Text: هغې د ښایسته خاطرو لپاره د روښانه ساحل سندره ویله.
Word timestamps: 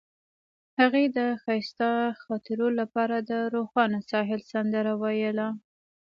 هغې 0.79 1.05
د 1.17 1.19
ښایسته 1.43 1.89
خاطرو 2.23 2.67
لپاره 2.79 3.17
د 3.29 3.31
روښانه 3.55 3.99
ساحل 4.11 4.41
سندره 4.51 4.93
ویله. 5.01 5.47